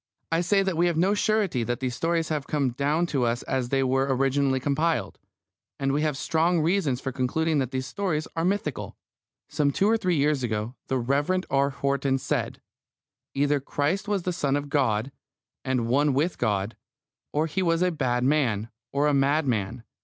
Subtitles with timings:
[0.31, 3.43] I say that we have no surety that these stories have come down to us
[3.43, 5.19] as they were originally compiled,
[5.79, 8.97] and we have strong reasons for concluding that these stories are mythical.
[9.47, 11.43] Some two or three years ago the Rev.
[11.51, 11.69] R.
[11.69, 12.59] Horton said:
[13.35, 15.11] "Either Christ was the Son of God,
[15.63, 16.75] and one with God,
[17.31, 19.83] or He was a bad man, or a madman.